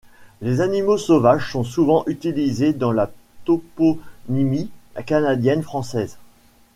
Les 0.41 0.61
animaux 0.61 0.97
sauvages 0.97 1.51
sont 1.51 1.63
souvent 1.63 2.03
utilisés 2.07 2.73
dans 2.73 2.91
la 2.91 3.11
toponymie 3.45 4.71
canadienne 5.05 5.61
française. 5.61 6.17